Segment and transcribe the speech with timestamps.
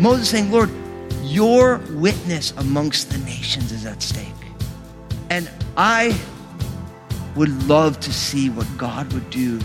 [0.00, 0.70] Moses saying, Lord,
[1.22, 4.32] your witness amongst the nations is at stake.
[5.28, 6.18] And I
[7.38, 9.60] would love to see what God would do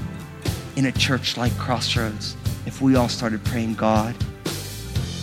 [0.76, 2.38] in a church like Crossroads
[2.68, 4.16] if we all started praying, God,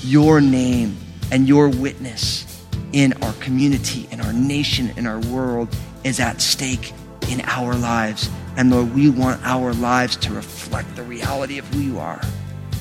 [0.03, 0.97] your name
[1.31, 5.69] and your witness in our community, in our nation, in our world
[6.03, 6.93] is at stake
[7.29, 8.29] in our lives.
[8.57, 12.21] And Lord, we want our lives to reflect the reality of who you are,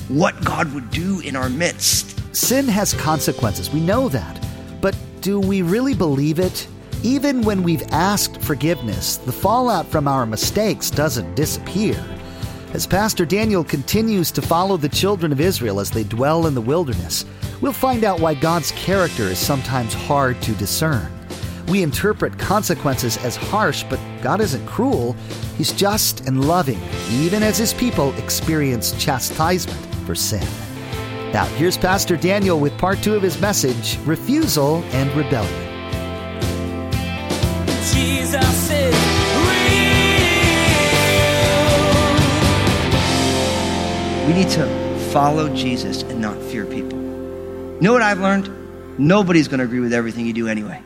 [0.08, 2.18] what God would do in our midst.
[2.34, 3.70] Sin has consequences.
[3.70, 4.44] We know that.
[4.80, 6.66] But do we really believe it?
[7.02, 11.96] Even when we've asked forgiveness, the fallout from our mistakes doesn't disappear.
[12.74, 16.60] As Pastor Daniel continues to follow the children of Israel as they dwell in the
[16.60, 17.24] wilderness,
[17.62, 21.10] we'll find out why God's character is sometimes hard to discern.
[21.68, 25.14] We interpret consequences as harsh, but God isn't cruel.
[25.56, 30.46] He's just and loving, even as his people experience chastisement for sin.
[31.32, 35.69] Now, here's Pastor Daniel with part two of his message Refusal and Rebellion.
[44.30, 46.96] We need to follow Jesus and not fear people.
[46.96, 48.48] You know what I've learned?
[48.96, 50.80] Nobody's going to agree with everything you do anyway.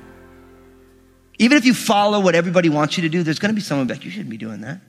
[1.39, 3.87] Even if you follow what everybody wants you to do, there's going to be someone
[3.87, 4.81] back, you shouldn't be doing that.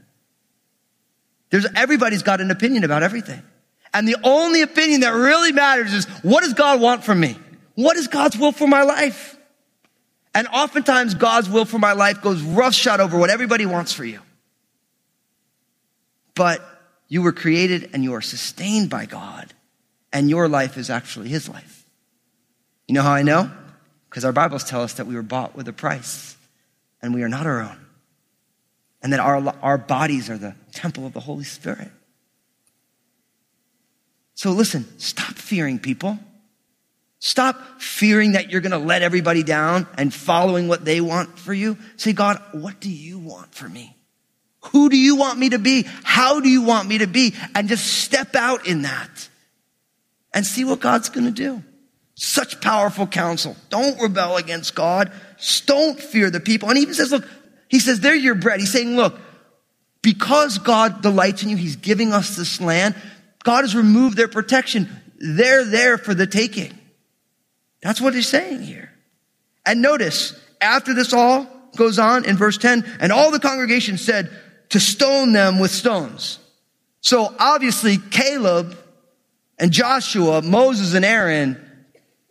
[1.50, 3.44] There's, everybody's got an opinion about everything.
[3.94, 7.38] And the only opinion that really matters is what does God want from me?
[7.74, 9.38] What is God's will for my life?
[10.34, 14.22] And oftentimes God's will for my life goes roughshod over what everybody wants for you.
[16.36, 16.62] But
[17.08, 19.54] you were created and you are sustained by God,
[20.12, 21.86] and your life is actually His life.
[22.88, 23.52] You know how I know?
[24.10, 26.38] Because our Bibles tell us that we were bought with a price,
[27.02, 27.86] and we are not our own.
[29.02, 31.92] And that our, our bodies are the temple of the Holy Spirit.
[34.34, 36.18] So listen, stop fearing people.
[37.20, 41.54] Stop fearing that you're going to let everybody down and following what they want for
[41.54, 41.78] you.
[41.98, 43.96] Say, God, what do you want for me?
[44.72, 45.86] Who do you want me to be?
[46.04, 47.36] How do you want me to be?
[47.54, 49.30] And just step out in that
[50.34, 51.64] and see what God's going to do.
[52.16, 53.56] Such powerful counsel.
[53.70, 55.12] Don't rebel against God.
[55.66, 56.70] Don't fear the people.
[56.70, 57.28] And he even says, look,
[57.68, 58.60] he says, they're your bread.
[58.60, 59.20] He's saying, look,
[60.02, 62.96] because God delights in you, he's giving us this land.
[63.44, 64.90] God has removed their protection.
[65.18, 66.78] They're there for the taking.
[67.82, 68.92] That's what he's saying here.
[69.66, 74.32] And notice, after this all goes on in verse 10, and all the congregation said
[74.70, 76.40] to stone them with stones.
[77.02, 78.76] So obviously, Caleb
[79.60, 81.62] and Joshua, Moses and Aaron,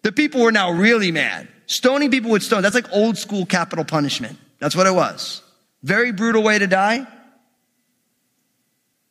[0.03, 1.49] the people were now really mad.
[1.67, 4.39] Stoning people with stones, that's like old school capital punishment.
[4.59, 5.43] That's what it was.
[5.83, 7.07] Very brutal way to die.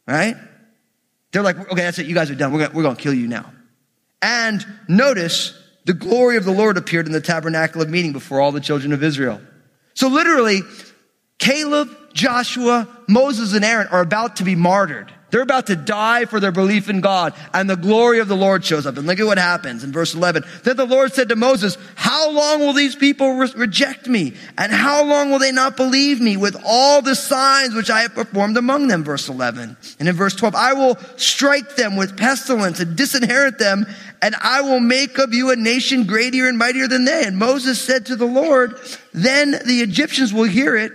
[0.08, 0.36] Right?
[1.32, 2.06] They're like, okay, that's it.
[2.06, 2.52] You guys are done.
[2.52, 3.52] We're going we're going to kill you now.
[4.22, 8.52] And notice the glory of the Lord appeared in the tabernacle of meeting before all
[8.52, 9.42] the children of Israel.
[9.96, 10.62] So literally,
[11.40, 15.12] Caleb, Joshua, Moses, and Aaron are about to be martyred.
[15.34, 18.64] They're about to die for their belief in God, and the glory of the Lord
[18.64, 18.98] shows up.
[18.98, 20.44] And look at what happens in verse 11.
[20.62, 24.36] Then the Lord said to Moses, How long will these people re- reject me?
[24.60, 28.14] And how long will they not believe me with all the signs which I have
[28.14, 29.04] performed among them?
[29.04, 29.76] Verse 11.
[29.98, 33.88] And in verse 12, I will strike them with pestilence and disinherit them,
[34.22, 37.24] and I will make of you a nation greater and mightier than they.
[37.26, 38.80] And Moses said to the Lord,
[39.14, 40.92] Then the Egyptians will hear it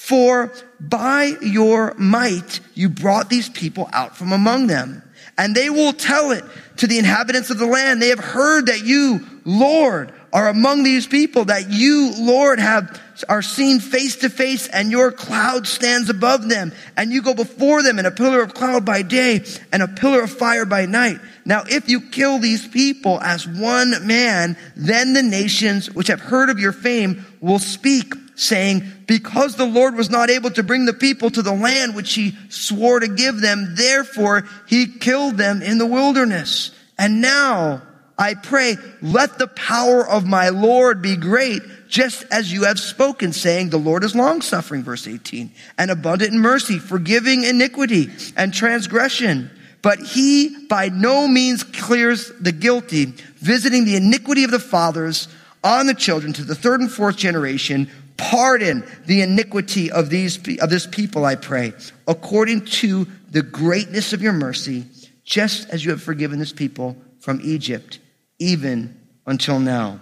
[0.00, 0.50] for
[0.80, 5.02] by your might you brought these people out from among them.
[5.36, 6.42] And they will tell it
[6.78, 8.00] to the inhabitants of the land.
[8.00, 13.42] They have heard that you, Lord, are among these people, that you, Lord, have, are
[13.42, 17.98] seen face to face and your cloud stands above them and you go before them
[17.98, 21.20] in a pillar of cloud by day and a pillar of fire by night.
[21.44, 26.48] Now, if you kill these people as one man, then the nations which have heard
[26.48, 30.94] of your fame will speak saying, because the Lord was not able to bring the
[30.94, 35.78] people to the land which he swore to give them, therefore he killed them in
[35.78, 36.70] the wilderness.
[36.98, 37.82] And now
[38.18, 43.32] I pray, let the power of my Lord be great, just as you have spoken,
[43.32, 48.54] saying, the Lord is long suffering, verse 18, and abundant in mercy, forgiving iniquity and
[48.54, 49.50] transgression.
[49.82, 55.28] But he by no means clears the guilty, visiting the iniquity of the fathers
[55.62, 57.90] on the children to the third and fourth generation
[58.30, 61.72] Pardon the iniquity of these of this people, I pray,
[62.06, 64.84] according to the greatness of your mercy,
[65.24, 67.98] just as you have forgiven this people from Egypt,
[68.38, 68.96] even
[69.26, 69.98] until now.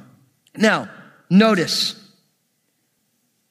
[0.54, 0.90] Now,
[1.30, 1.98] notice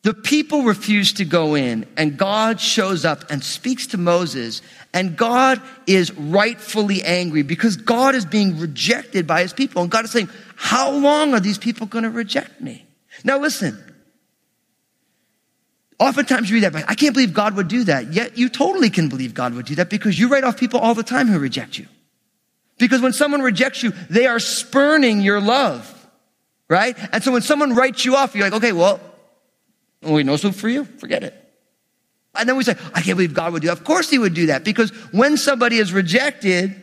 [0.03, 4.61] the people refuse to go in, and God shows up and speaks to Moses,
[4.93, 9.81] and God is rightfully angry because God is being rejected by his people.
[9.81, 12.85] And God is saying, How long are these people going to reject me?
[13.23, 13.85] Now, listen.
[15.99, 18.13] Oftentimes you read that, but I can't believe God would do that.
[18.13, 20.93] Yet you totally can believe God would do that because you write off people all
[20.93, 21.87] the time who reject you.
[22.77, 25.91] Because when someone rejects you, they are spurning your love,
[26.69, 26.95] right?
[27.11, 28.99] And so when someone writes you off, you're like, okay, well,
[30.03, 30.85] we no soup for you.
[30.85, 31.33] Forget it.
[32.35, 33.79] And then we say, I can't believe God would do that.
[33.79, 36.75] Of course he would do that because when somebody is rejected,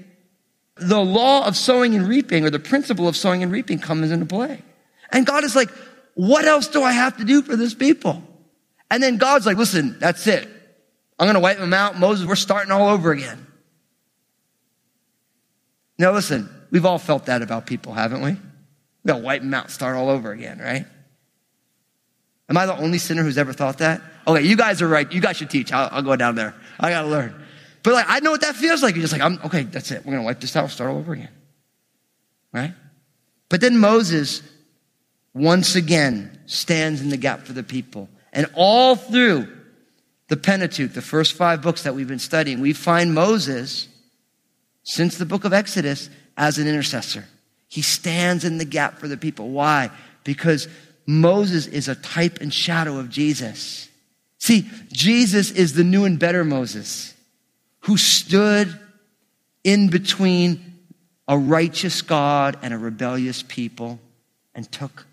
[0.76, 4.26] the law of sowing and reaping or the principle of sowing and reaping comes into
[4.26, 4.62] play.
[5.10, 5.70] And God is like,
[6.14, 8.22] what else do I have to do for this people?
[8.90, 10.48] And then God's like, listen, that's it.
[11.18, 11.98] I'm going to wipe them out.
[11.98, 13.44] Moses, we're starting all over again.
[15.98, 18.32] Now listen, we've all felt that about people, haven't we?
[18.32, 20.86] We gotta wipe them out, start all over again, right?
[22.48, 24.02] Am I the only sinner who's ever thought that?
[24.26, 25.10] Okay, you guys are right.
[25.10, 25.72] You guys should teach.
[25.72, 26.54] I'll, I'll go down there.
[26.80, 27.34] I gotta learn.
[27.82, 28.94] But like, I know what that feels like.
[28.94, 29.62] You're just like, I'm okay.
[29.62, 30.04] That's it.
[30.04, 30.70] We're gonna wipe this out.
[30.70, 31.30] Start all over again,
[32.52, 32.72] right?
[33.48, 34.42] But then Moses
[35.32, 39.48] once again stands in the gap for the people, and all through
[40.28, 43.88] the Pentateuch, the first five books that we've been studying, we find Moses
[44.82, 47.24] since the book of Exodus as an intercessor.
[47.68, 49.50] He stands in the gap for the people.
[49.50, 49.90] Why?
[50.24, 50.68] Because
[51.06, 53.88] Moses is a type and shadow of Jesus.
[54.38, 57.14] See, Jesus is the new and better Moses
[57.80, 58.78] who stood
[59.62, 60.78] in between
[61.28, 64.00] a righteous God and a rebellious people
[64.54, 65.06] and took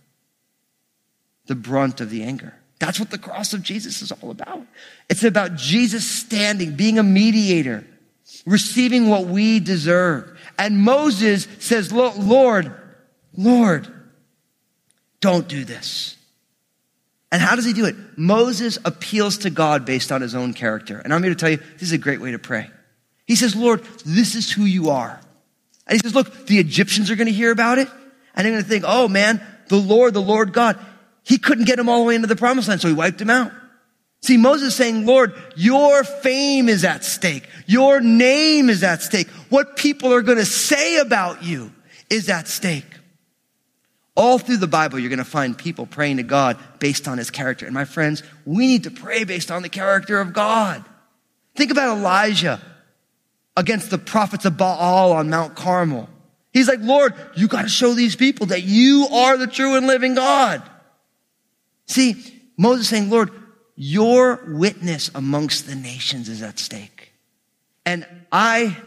[1.45, 2.55] the brunt of the anger.
[2.81, 4.65] That's what the cross of Jesus is all about.
[5.07, 7.85] It's about Jesus standing, being a mediator,
[8.43, 10.35] receiving what we deserve.
[10.57, 12.73] And Moses says, Lord,
[13.37, 13.87] Lord,
[15.19, 16.17] don't do this.
[17.31, 17.95] And how does he do it?
[18.17, 20.97] Moses appeals to God based on his own character.
[20.97, 22.67] And I'm here to tell you, this is a great way to pray.
[23.27, 25.21] He says, Lord, this is who you are.
[25.85, 27.87] And he says, look, the Egyptians are going to hear about it.
[28.33, 30.79] And they're going to think, oh man, the Lord, the Lord God,
[31.23, 33.29] he couldn't get them all the way into the promised land, so he wiped them
[33.29, 33.51] out.
[34.23, 37.47] See, Moses saying, Lord, your fame is at stake.
[37.65, 39.27] Your name is at stake.
[39.49, 41.71] What people are going to say about you
[42.09, 42.85] is at stake.
[44.15, 47.31] All through the Bible, you're going to find people praying to God based on his
[47.31, 47.65] character.
[47.65, 50.83] And my friends, we need to pray based on the character of God.
[51.55, 52.61] Think about Elijah
[53.57, 56.09] against the prophets of Baal on Mount Carmel.
[56.53, 59.87] He's like, Lord, you got to show these people that you are the true and
[59.87, 60.61] living God.
[61.91, 62.15] See,
[62.55, 63.31] Moses saying, Lord,
[63.75, 67.11] your witness amongst the nations is at stake.
[67.85, 68.77] And I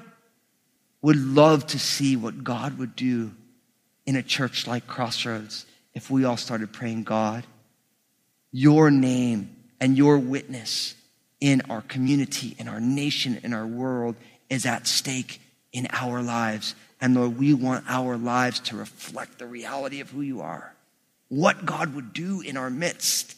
[1.03, 3.33] would love to see what God would do
[4.07, 7.45] in a church like Crossroads if we all started praying, God,
[8.53, 10.95] your name and your witness
[11.41, 14.17] in our community, in our nation, in our world
[14.49, 15.43] is at stake
[15.75, 16.75] in our lives.
[17.03, 20.74] And Lord, we want our lives to reflect the reality of who you are.
[21.29, 23.37] What God would do in our midst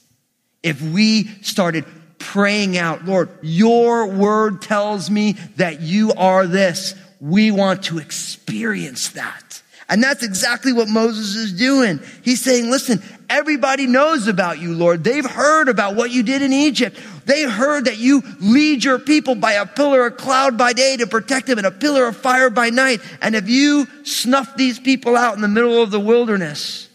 [0.62, 1.84] if we started
[2.18, 6.96] praying out, Lord, your word tells me that you are this.
[7.20, 9.62] We want to experience that.
[9.88, 12.00] And that's exactly what Moses is doing.
[12.22, 13.00] He's saying, listen,
[13.30, 15.04] everybody knows about you, Lord.
[15.04, 16.98] They've heard about what you did in Egypt.
[17.24, 21.06] They heard that you lead your people by a pillar of cloud by day to
[21.06, 23.00] protect them and a pillar of fire by night.
[23.22, 26.85] And if you snuff these people out in the middle of the wilderness,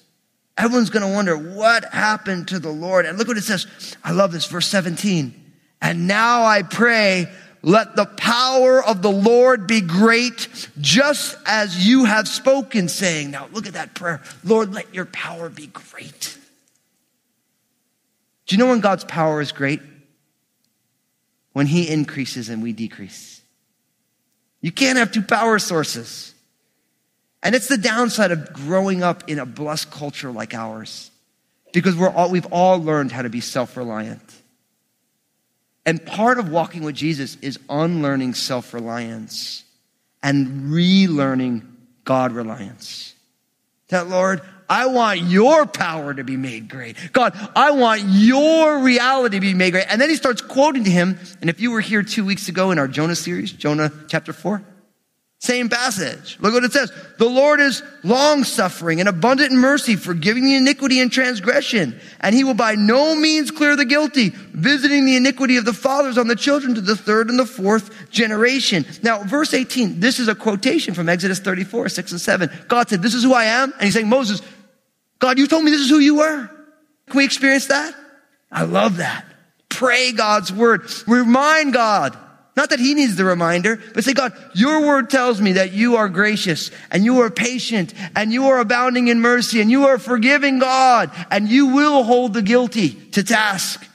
[0.58, 3.05] everyone's going to wonder what happened to the Lord.
[3.05, 3.67] And look what it says.
[4.03, 5.34] I love this, verse 17.
[5.81, 7.27] And now I pray,
[7.62, 13.48] let the power of the Lord be great, just as you have spoken, saying, Now
[13.51, 14.22] look at that prayer.
[14.43, 16.38] Lord, let your power be great.
[18.48, 19.81] Do you know when God's power is great?
[21.53, 23.41] When he increases and we decrease.
[24.62, 26.30] You can't have two power sources.
[27.43, 31.10] And it's the downside of growing up in a blessed culture like ours.
[31.74, 34.21] Because we're all, we've all learned how to be self reliant.
[35.86, 39.63] And part of walking with Jesus is unlearning self reliance
[40.21, 41.65] and relearning
[42.03, 43.15] God reliance.
[43.88, 46.95] That, Lord, I want your power to be made great.
[47.12, 49.86] God, I want your reality to be made great.
[49.89, 51.19] And then he starts quoting to him.
[51.41, 54.63] And if you were here two weeks ago in our Jonah series, Jonah chapter four,
[55.41, 56.38] Same passage.
[56.39, 56.91] Look what it says.
[57.17, 62.00] The Lord is long suffering and abundant in mercy, forgiving the iniquity and transgression.
[62.19, 66.19] And he will by no means clear the guilty, visiting the iniquity of the fathers
[66.19, 68.86] on the children to the third and the fourth generation.
[69.01, 72.50] Now, verse 18, this is a quotation from Exodus 34, 6 and 7.
[72.67, 73.74] God said, this is who I am.
[73.74, 74.43] And he's saying, Moses,
[75.17, 76.51] God, you told me this is who you were.
[77.07, 77.95] Can we experience that?
[78.51, 79.25] I love that.
[79.69, 80.83] Pray God's word.
[81.07, 82.15] Remind God.
[82.55, 85.96] Not that he needs the reminder, but say, God, your word tells me that you
[85.96, 89.98] are gracious and you are patient and you are abounding in mercy and you are
[89.98, 93.88] forgiving God and you will hold the guilty to task.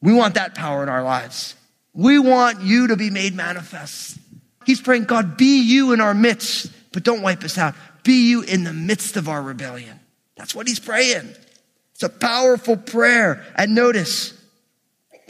[0.00, 1.54] We want that power in our lives.
[1.92, 4.18] We want you to be made manifest.
[4.64, 7.74] He's praying, God, be you in our midst, but don't wipe us out.
[8.04, 10.00] Be you in the midst of our rebellion.
[10.36, 11.34] That's what he's praying.
[11.92, 13.44] It's a powerful prayer.
[13.56, 14.32] And notice,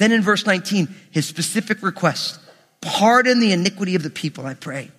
[0.01, 2.41] then in verse 19, his specific request,
[2.81, 4.91] pardon the iniquity of the people, I pray.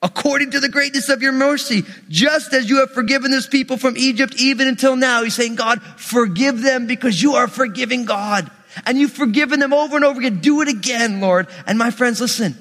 [0.00, 3.96] According to the greatness of your mercy, just as you have forgiven this people from
[3.96, 8.48] Egypt, even until now, he's saying, God, forgive them because you are forgiving God.
[8.86, 10.38] And you've forgiven them over and over again.
[10.38, 11.48] Do it again, Lord.
[11.66, 12.54] And my friends, listen,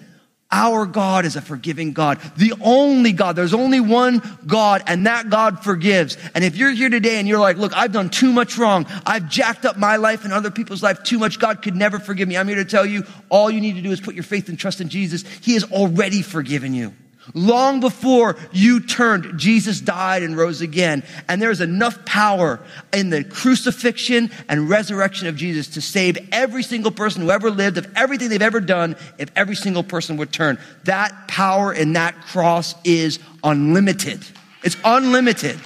[0.54, 2.20] our God is a forgiving God.
[2.38, 3.36] The only God.
[3.36, 6.16] There's only one God and that God forgives.
[6.36, 8.86] And if you're here today and you're like, look, I've done too much wrong.
[9.06, 11.40] I've jacked up my life and other people's life too much.
[11.40, 12.38] God could never forgive me.
[12.38, 14.58] I'm here to tell you all you need to do is put your faith and
[14.58, 15.24] trust in Jesus.
[15.42, 16.94] He has already forgiven you.
[17.34, 21.04] Long before you turned, Jesus died and rose again.
[21.30, 22.60] And there's enough power
[22.92, 27.78] in the crucifixion and resurrection of Jesus to save every single person who ever lived
[27.78, 30.60] of everything they've ever done if every single person would turn.
[30.84, 34.26] That power in that cross is unlimited.
[34.64, 35.60] It's unlimited.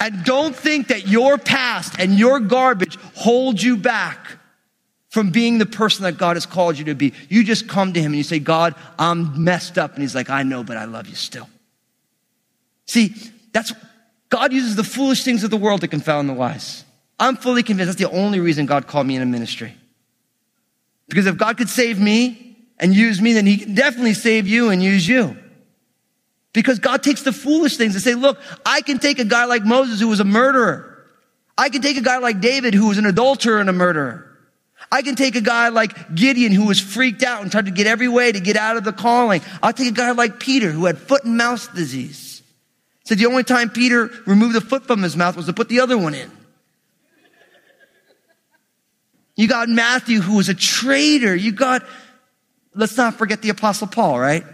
[0.00, 4.37] And don't think that your past and your garbage hold you back
[5.08, 7.14] from being the person that God has called you to be.
[7.28, 9.94] You just come to Him and you say, God, I'm messed up.
[9.94, 11.48] And He's like, I know, but I love you still.
[12.86, 13.14] See,
[13.52, 13.72] that's,
[14.28, 16.84] God uses the foolish things of the world to confound the wise.
[17.18, 19.74] I'm fully convinced that's the only reason God called me in a ministry.
[21.08, 24.68] Because if God could save me and use me, then He can definitely save you
[24.68, 25.36] and use you.
[26.52, 29.64] Because God takes the foolish things and say, look, I can take a guy like
[29.64, 31.06] Moses who was a murderer.
[31.56, 34.27] I can take a guy like David who was an adulterer and a murderer.
[34.90, 37.86] I can take a guy like Gideon who was freaked out and tried to get
[37.86, 39.42] every way to get out of the calling.
[39.62, 42.42] I'll take a guy like Peter who had foot and mouth disease.
[43.04, 45.80] Said the only time Peter removed the foot from his mouth was to put the
[45.80, 46.30] other one in.
[49.36, 51.34] You got Matthew who was a traitor.
[51.34, 51.84] You got,
[52.74, 54.44] let's not forget the apostle Paul, right?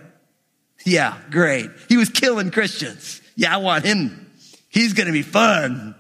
[0.85, 1.71] Yeah, great.
[1.89, 3.23] He was killing Christians.
[3.35, 4.31] Yeah, I want him.
[4.69, 5.95] He's going to be fun.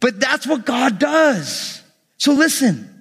[0.00, 1.82] But that's what God does.
[2.18, 2.91] So listen.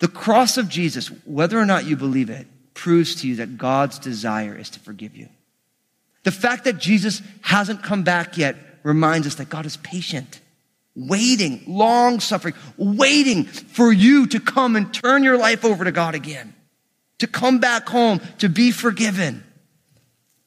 [0.00, 3.98] The cross of Jesus, whether or not you believe it, proves to you that God's
[3.98, 5.28] desire is to forgive you.
[6.24, 10.40] The fact that Jesus hasn't come back yet reminds us that God is patient,
[10.96, 16.14] waiting, long suffering, waiting for you to come and turn your life over to God
[16.14, 16.54] again,
[17.18, 19.44] to come back home, to be forgiven.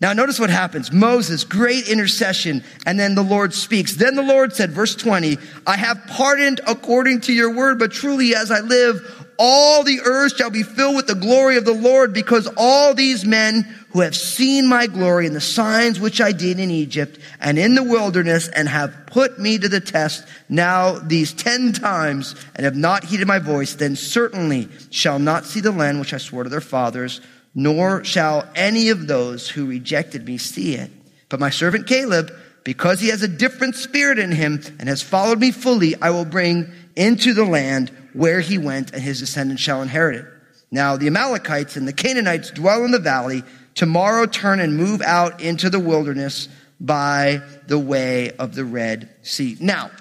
[0.01, 0.91] Now, notice what happens.
[0.91, 3.95] Moses, great intercession, and then the Lord speaks.
[3.95, 8.35] Then the Lord said, verse 20, I have pardoned according to your word, but truly
[8.35, 12.13] as I live, all the earth shall be filled with the glory of the Lord
[12.13, 16.59] because all these men who have seen my glory and the signs which I did
[16.59, 21.31] in Egypt and in the wilderness and have put me to the test now these
[21.31, 25.99] ten times and have not heeded my voice, then certainly shall not see the land
[25.99, 27.21] which I swore to their fathers,
[27.53, 30.89] nor shall any of those who rejected me see it.
[31.29, 35.39] But my servant Caleb, because he has a different spirit in him and has followed
[35.39, 39.81] me fully, I will bring into the land where he went, and his descendants shall
[39.81, 40.25] inherit it.
[40.71, 43.43] Now the Amalekites and the Canaanites dwell in the valley.
[43.75, 46.47] Tomorrow turn and move out into the wilderness
[46.79, 49.57] by the way of the Red Sea.
[49.59, 49.91] Now,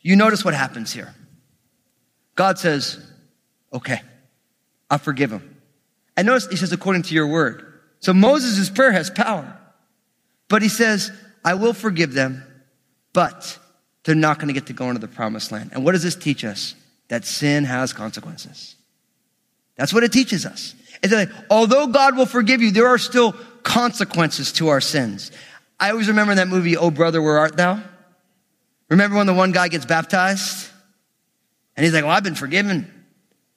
[0.00, 1.14] you notice what happens here.
[2.34, 2.98] God says,
[3.72, 4.00] okay,
[4.90, 5.56] I'll forgive him.
[6.16, 7.80] And notice he says, according to your word.
[8.00, 9.58] So Moses' prayer has power.
[10.48, 11.10] But he says,
[11.44, 12.44] I will forgive them,
[13.12, 13.58] but
[14.04, 15.70] they're not going to get to go into the promised land.
[15.72, 16.74] And what does this teach us?
[17.08, 18.76] That sin has consequences.
[19.76, 20.74] That's what it teaches us.
[21.02, 23.32] It's like, although God will forgive you, there are still
[23.62, 25.32] consequences to our sins.
[25.80, 27.82] I always remember that movie, Oh Brother, Where Art Thou?
[28.88, 30.68] Remember when the one guy gets baptized?
[31.76, 32.90] And he's like, Well, I've been forgiven.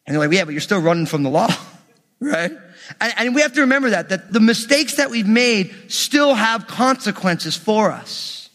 [0.05, 1.49] And they're like, Yeah, but you're still running from the law,
[2.19, 2.51] right?
[2.99, 6.67] And, and we have to remember that, that the mistakes that we've made still have
[6.67, 8.49] consequences for us,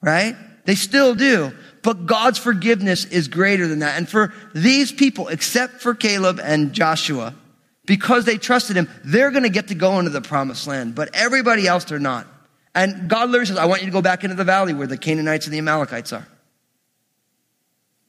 [0.00, 0.36] right?
[0.64, 1.52] They still do.
[1.82, 3.98] But God's forgiveness is greater than that.
[3.98, 7.34] And for these people, except for Caleb and Joshua,
[7.84, 11.10] because they trusted him, they're going to get to go into the promised land, but
[11.14, 12.26] everybody else they're not.
[12.74, 14.96] And God literally says, I want you to go back into the valley where the
[14.96, 16.26] Canaanites and the Amalekites are.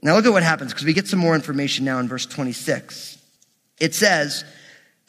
[0.01, 3.17] Now look at what happens because we get some more information now in verse 26.
[3.79, 4.45] It says,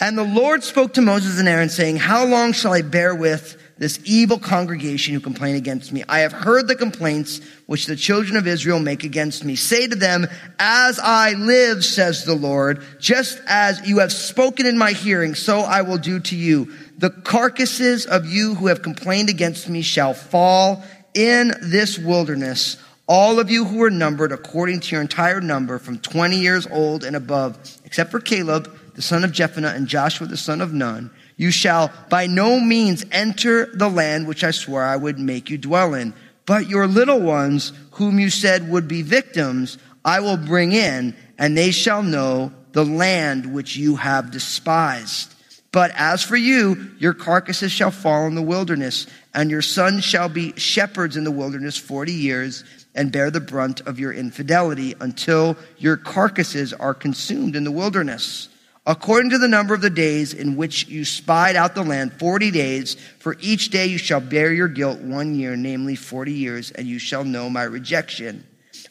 [0.01, 3.61] And the Lord spoke to Moses and Aaron saying, How long shall I bear with
[3.79, 6.05] this evil congregation who complain against me?
[6.09, 9.57] I have heard the complaints which the children of Israel make against me.
[9.57, 10.27] Say to them,
[10.59, 15.61] As I live, says the Lord, just as you have spoken in my hearing, so
[15.61, 16.73] I will do to you.
[16.99, 22.77] The carcasses of you who have complained against me shall fall in this wilderness
[23.07, 27.05] all of you who are numbered according to your entire number from 20 years old
[27.05, 31.11] and above, except for Caleb, the son of Jephunneh, and Joshua, the son of Nun,
[31.37, 35.59] you shall by no means enter the land which I swore I would make you
[35.59, 36.15] dwell in.
[36.47, 41.57] But your little ones, whom you said would be victims, I will bring in, and
[41.57, 45.35] they shall know the land which you have despised.
[45.73, 50.29] But as for you, your carcasses shall fall in the wilderness, and your sons shall
[50.29, 52.63] be shepherds in the wilderness forty years
[52.95, 58.49] and bear the brunt of your infidelity until your carcasses are consumed in the wilderness.
[58.87, 62.51] According to the number of the days in which you spied out the land, 40
[62.51, 66.87] days, for each day you shall bear your guilt one year, namely 40 years, and
[66.87, 68.47] you shall know my rejection.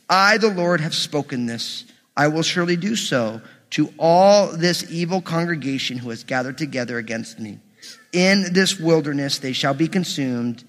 [0.09, 1.85] I, the Lord, have spoken this.
[2.17, 7.39] I will surely do so to all this evil congregation who has gathered together against
[7.39, 7.59] me.
[8.11, 10.63] In this wilderness they shall be consumed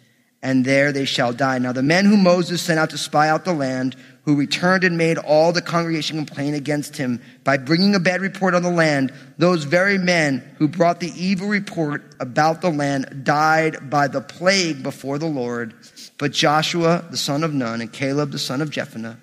[0.45, 1.59] and there they shall die.
[1.59, 4.97] Now the men whom Moses sent out to spy out the land, who returned and
[4.97, 9.13] made all the congregation complain against him by bringing a bad report on the land,
[9.39, 14.83] those very men who brought the evil report about the land died by the plague
[14.83, 15.75] before the Lord.
[16.19, 19.17] But Joshua, the son of Nun, and Caleb, the son of Jephunneh,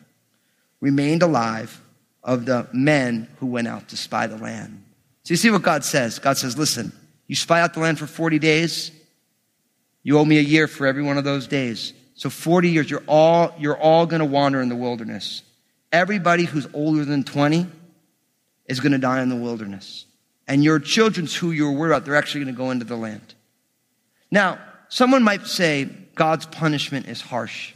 [0.81, 1.81] remained alive
[2.23, 4.83] of the men who went out to spy the land.
[5.23, 6.17] So you see what God says?
[6.19, 6.91] God says, listen,
[7.27, 8.91] you spy out the land for 40 days.
[10.03, 11.93] You owe me a year for every one of those days.
[12.15, 15.43] So 40 years, you're all, you're all going to wander in the wilderness.
[15.91, 17.67] Everybody who's older than 20
[18.67, 20.05] is going to die in the wilderness.
[20.47, 23.33] And your children's who you're worried about, they're actually going to go into the land.
[24.29, 24.59] Now,
[24.89, 25.85] someone might say
[26.15, 27.73] God's punishment is harsh.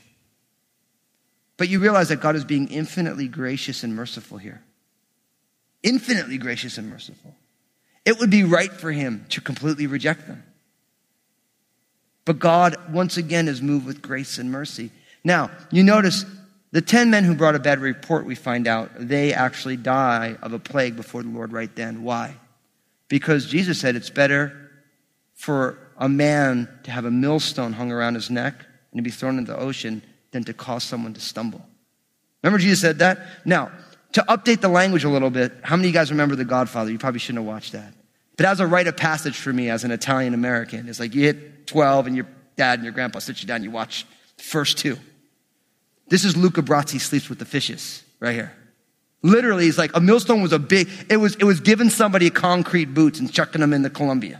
[1.58, 4.62] But you realize that God is being infinitely gracious and merciful here.
[5.84, 7.36] Infinitely gracious and merciful.
[8.04, 10.44] It would be right for him to completely reject them.
[12.26, 14.92] But God, once again, is moved with grace and mercy.
[15.24, 16.26] Now, you notice
[16.72, 20.52] the 10 men who brought a bad report, we find out, they actually die of
[20.52, 22.04] a plague before the Lord right then.
[22.04, 22.36] Why?
[23.08, 24.72] Because Jesus said it's better
[25.36, 28.56] for a man to have a millstone hung around his neck
[28.92, 31.66] and to be thrown into the ocean than to cause someone to stumble.
[32.44, 33.20] Remember Jesus said that?
[33.46, 33.72] Now,
[34.14, 36.92] to update the language a little bit, how many of you guys remember The Godfather?
[36.92, 37.94] You probably shouldn't have watched that.
[38.38, 40.90] But that was a rite of passage for me as an Italian American.
[40.90, 43.72] It's like you hit 12 and your dad and your grandpa sit you down, you
[43.72, 44.06] watch
[44.38, 44.98] the first two.
[46.08, 48.54] This is Luca Brasi sleeps with the fishes right here.
[49.22, 52.94] Literally, it's like a millstone was a big, it was, it was giving somebody concrete
[52.94, 54.40] boots and chucking them in the Columbia.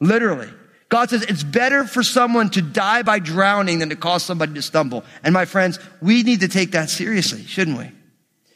[0.00, 0.48] Literally.
[0.88, 4.62] God says it's better for someone to die by drowning than to cause somebody to
[4.62, 5.04] stumble.
[5.22, 7.92] And my friends, we need to take that seriously, shouldn't we?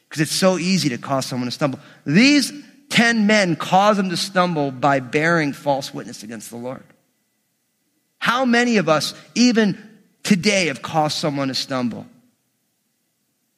[0.08, 1.80] Because it's so easy to cause someone to stumble.
[2.06, 2.52] These
[2.88, 6.82] 10 men cause them to stumble by bearing false witness against the Lord.
[8.24, 9.76] How many of us, even
[10.22, 12.06] today, have caused someone to stumble?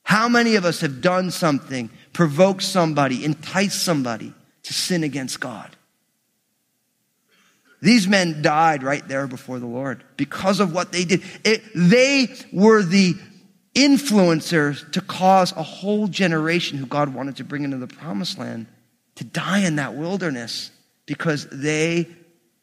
[0.03, 5.77] How many of us have done something, provoked somebody, enticed somebody to sin against God?
[7.81, 11.23] These men died right there before the Lord because of what they did.
[11.45, 13.15] It, they were the
[13.77, 18.67] influencers to cause a whole generation who God wanted to bring into the promised land
[19.15, 20.73] to die in that wilderness
[21.07, 22.09] because they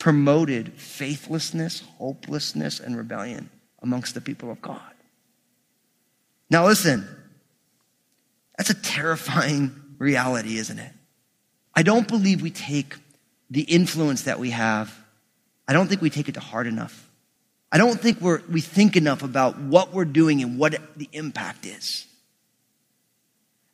[0.04, 3.50] promoted faithlessness, hopelessness, and rebellion
[3.82, 4.82] amongst the people of God.
[6.50, 7.08] Now, listen,
[8.58, 10.92] that's a terrifying reality, isn't it?
[11.74, 12.96] I don't believe we take
[13.50, 14.94] the influence that we have,
[15.70, 17.10] I don't think we take it to heart enough.
[17.72, 21.66] I don't think we're, we think enough about what we're doing and what the impact
[21.66, 22.06] is.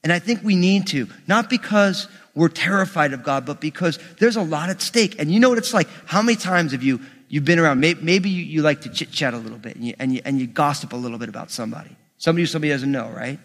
[0.03, 4.37] And I think we need to, not because we're terrified of God, but because there's
[4.37, 5.19] a lot at stake.
[5.19, 5.87] And you know what it's like?
[6.05, 9.11] How many times have you, you've been around, maybe, maybe you, you, like to chit
[9.11, 11.51] chat a little bit and you, and, you, and you gossip a little bit about
[11.51, 11.95] somebody.
[12.17, 13.39] Somebody who somebody doesn't know, right?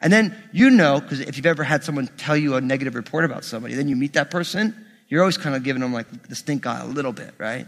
[0.00, 3.24] And then you know, because if you've ever had someone tell you a negative report
[3.24, 4.74] about somebody, then you meet that person,
[5.08, 7.66] you're always kind of giving them like the stink eye a little bit, right?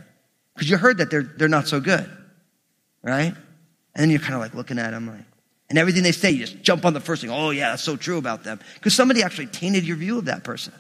[0.55, 2.09] Because you heard that they're, they're not so good,
[3.03, 3.35] right?
[3.95, 5.25] And then you're kind of like looking at them like,
[5.73, 7.31] and everything they say, you just jump on the first thing.
[7.31, 8.61] Oh, yeah, that's so true about them.
[8.75, 10.75] Because somebody actually tainted your view of that person.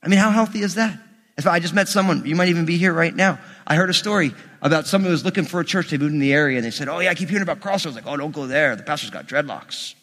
[0.00, 0.92] I mean, how healthy is that?
[1.36, 3.40] In fact, I just met someone, you might even be here right now.
[3.66, 4.32] I heard a story
[4.62, 5.90] about someone who was looking for a church.
[5.90, 7.96] They moved in the area and they said, Oh, yeah, I keep hearing about Crossroads.
[7.96, 8.76] Like, oh, don't go there.
[8.76, 9.96] The pastor's got dreadlocks.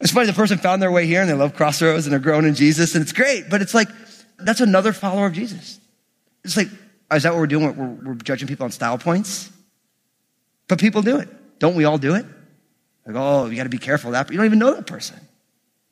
[0.00, 2.44] It's funny, the person found their way here and they love Crossroads and they're growing
[2.44, 3.88] in Jesus and it's great, but it's like,
[4.38, 5.80] that's another follower of Jesus.
[6.44, 6.68] It's like,
[7.12, 7.76] is that what we're doing?
[7.76, 9.50] We're, we're judging people on style points?
[10.68, 11.28] But people do it.
[11.58, 12.24] Don't we all do it?
[13.06, 14.86] Like, oh, you got to be careful of that, but you don't even know that
[14.86, 15.18] person.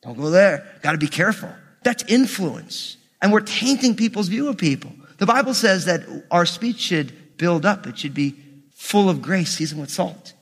[0.03, 0.66] Don't go there.
[0.83, 1.51] Got to be careful.
[1.83, 2.96] That's influence.
[3.20, 4.92] And we're tainting people's view of people.
[5.18, 7.87] The Bible says that our speech should build up.
[7.87, 8.35] It should be
[8.75, 10.33] full of grace, seasoned with salt.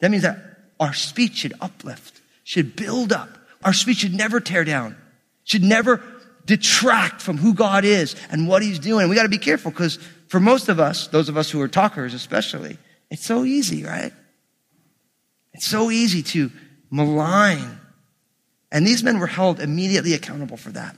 [0.00, 0.38] That means that
[0.80, 3.30] our speech should uplift, should build up.
[3.64, 4.96] Our speech should never tear down,
[5.44, 6.02] should never
[6.48, 9.08] detract from who God is and what He's doing.
[9.08, 11.68] We got to be careful because for most of us, those of us who are
[11.68, 12.78] talkers especially,
[13.10, 14.12] it's so easy, right?
[15.52, 16.50] It's so easy to
[16.90, 17.78] malign.
[18.72, 20.96] And these men were held immediately accountable for that.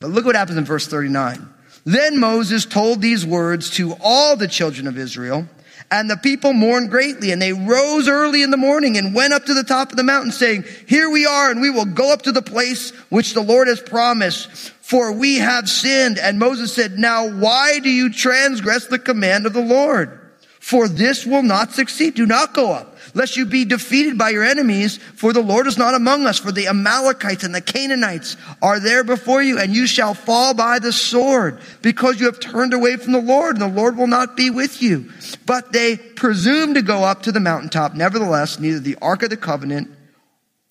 [0.00, 1.48] But look what happens in verse 39.
[1.84, 5.48] Then Moses told these words to all the children of Israel,
[5.92, 9.44] and the people mourned greatly, and they rose early in the morning and went up
[9.44, 12.22] to the top of the mountain, saying, Here we are, and we will go up
[12.22, 14.48] to the place which the Lord has promised,
[14.80, 16.18] for we have sinned.
[16.18, 20.18] And Moses said, Now why do you transgress the command of the Lord?
[20.60, 22.14] For this will not succeed.
[22.14, 25.78] Do not go up lest you be defeated by your enemies, for the Lord is
[25.78, 29.86] not among us, for the Amalekites and the Canaanites are there before you, and you
[29.86, 33.80] shall fall by the sword, because you have turned away from the Lord, and the
[33.80, 35.10] Lord will not be with you.
[35.46, 37.94] But they presumed to go up to the mountaintop.
[37.94, 39.90] Nevertheless, neither the ark of the covenant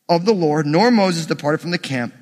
[0.10, 2.14] of the Lord nor Moses departed from the camp.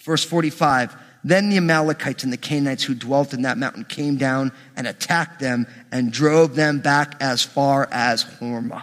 [0.00, 0.96] Verse 45.
[1.26, 5.40] Then the Amalekites and the Canaanites who dwelt in that mountain came down and attacked
[5.40, 8.82] them and drove them back as far as Hormah.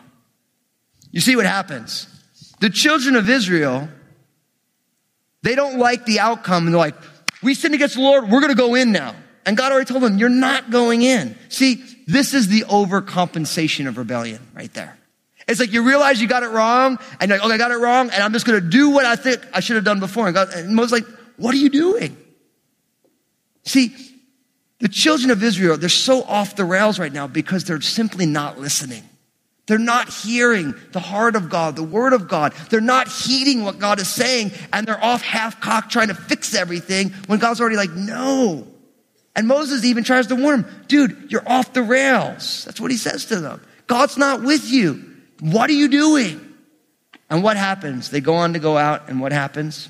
[1.11, 2.07] You see what happens.
[2.59, 3.89] The children of Israel,
[5.43, 6.95] they don't like the outcome and they're like,
[7.43, 9.15] we sinned against the Lord, we're going to go in now.
[9.45, 11.35] And God already told them, you're not going in.
[11.49, 14.97] See, this is the overcompensation of rebellion right there.
[15.47, 17.77] It's like you realize you got it wrong and you're like, okay, I got it
[17.77, 20.27] wrong and I'm just going to do what I think I should have done before.
[20.27, 22.15] And, God, and Moses like, what are you doing?
[23.63, 23.95] See,
[24.79, 28.59] the children of Israel, they're so off the rails right now because they're simply not
[28.59, 29.03] listening.
[29.67, 32.53] They're not hearing the heart of God, the word of God.
[32.69, 36.53] They're not heeding what God is saying, and they're off half cocked trying to fix
[36.55, 38.67] everything when God's already like, no.
[39.35, 42.65] And Moses even tries to warn him, dude, you're off the rails.
[42.65, 43.61] That's what he says to them.
[43.87, 45.05] God's not with you.
[45.39, 46.53] What are you doing?
[47.29, 48.09] And what happens?
[48.09, 49.87] They go on to go out, and what happens?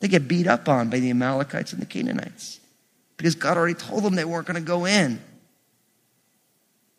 [0.00, 2.60] They get beat up on by the Amalekites and the Canaanites
[3.16, 5.20] because God already told them they weren't going to go in.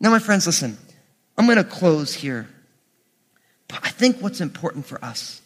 [0.00, 0.76] Now, my friends, listen.
[1.40, 2.46] I'm going to close here.
[3.66, 5.40] But I think what's important for us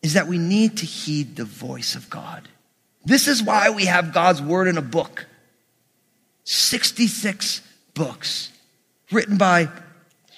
[0.00, 2.48] is that we need to heed the voice of God.
[3.04, 5.26] This is why we have God's word in a book.
[6.44, 7.62] 66
[7.94, 8.52] books
[9.10, 9.68] written by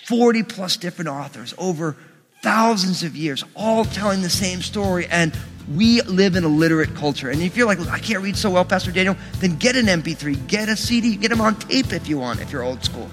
[0.07, 1.95] 40 plus different authors over
[2.43, 5.09] thousands of years, all telling the same story.
[5.09, 5.37] And
[5.77, 7.29] we live in a literate culture.
[7.29, 10.47] And if you're like, I can't read so well, Pastor Daniel, then get an MP3,
[10.47, 13.11] get a CD, get them on tape if you want, if you're old school.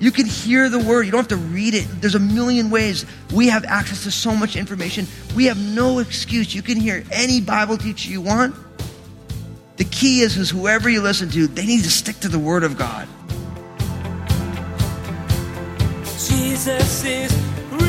[0.00, 1.06] You can hear the word.
[1.06, 1.86] You don't have to read it.
[2.00, 3.04] There's a million ways.
[3.32, 5.06] We have access to so much information.
[5.34, 6.54] We have no excuse.
[6.54, 8.54] You can hear any Bible teacher you want.
[9.76, 12.62] The key is, is whoever you listen to, they need to stick to the word
[12.62, 13.08] of God.
[16.04, 17.32] Jesus is
[17.70, 17.88] real.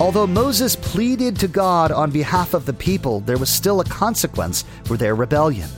[0.00, 4.64] Although Moses pleaded to God on behalf of the people, there was still a consequence
[4.84, 5.68] for their rebellion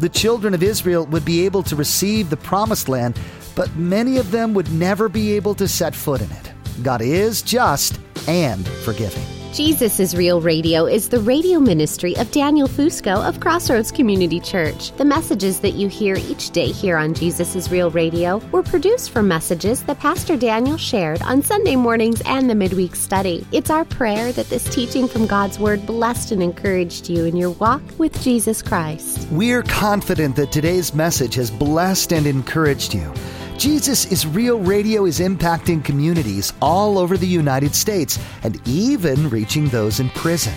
[0.00, 3.18] the children of Israel would be able to receive the promised land,
[3.54, 6.52] but many of them would never be able to set foot in it.
[6.82, 9.33] God is just and forgiving.
[9.54, 14.90] Jesus is Real Radio is the radio ministry of Daniel Fusco of Crossroads Community Church.
[14.96, 19.10] The messages that you hear each day here on Jesus is Real Radio were produced
[19.10, 23.46] from messages that Pastor Daniel shared on Sunday mornings and the midweek study.
[23.52, 27.50] It's our prayer that this teaching from God's Word blessed and encouraged you in your
[27.50, 29.28] walk with Jesus Christ.
[29.30, 33.14] We're confident that today's message has blessed and encouraged you.
[33.56, 39.68] Jesus is Real Radio is impacting communities all over the United States and even reaching
[39.68, 40.52] those in prison.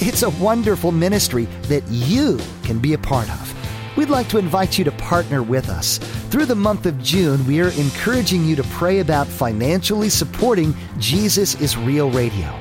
[0.00, 3.96] It's a wonderful ministry that you can be a part of.
[3.96, 5.96] We'd like to invite you to partner with us.
[6.30, 11.58] Through the month of June, we are encouraging you to pray about financially supporting Jesus
[11.60, 12.54] is Real Radio.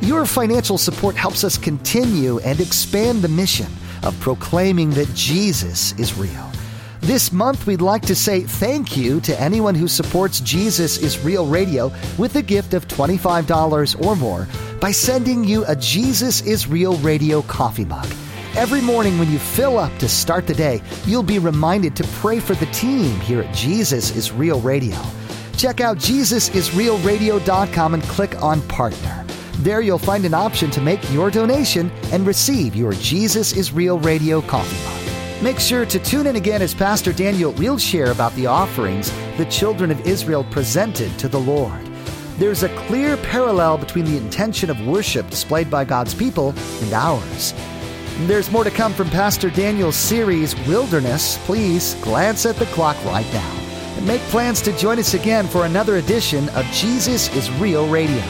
[0.00, 3.70] Your financial support helps us continue and expand the mission
[4.04, 6.51] of proclaiming that Jesus is real.
[7.02, 11.48] This month, we'd like to say thank you to anyone who supports Jesus is Real
[11.48, 14.46] Radio with a gift of $25 or more
[14.80, 18.06] by sending you a Jesus is Real Radio coffee mug.
[18.54, 22.38] Every morning when you fill up to start the day, you'll be reminded to pray
[22.38, 24.96] for the team here at Jesus is Real Radio.
[25.56, 29.24] Check out JesusIsRealRadio.com and click on Partner.
[29.54, 33.98] There you'll find an option to make your donation and receive your Jesus is Real
[33.98, 35.01] Radio coffee mug.
[35.42, 39.44] Make sure to tune in again as Pastor Daniel will share about the offerings the
[39.46, 41.84] children of Israel presented to the Lord.
[42.38, 47.54] There's a clear parallel between the intention of worship displayed by God's people and ours.
[48.20, 51.38] There's more to come from Pastor Daniel's series, Wilderness.
[51.38, 53.58] Please glance at the clock right now
[53.96, 58.22] and make plans to join us again for another edition of Jesus is Real Radio.